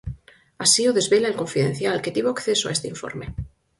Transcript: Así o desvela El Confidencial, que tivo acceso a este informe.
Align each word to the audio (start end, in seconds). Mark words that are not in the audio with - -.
Así 0.63 0.83
o 0.89 0.95
desvela 0.97 1.29
El 1.31 1.39
Confidencial, 1.41 2.01
que 2.03 2.13
tivo 2.15 2.29
acceso 2.31 2.65
a 2.67 2.75
este 2.75 2.87
informe. 2.93 3.25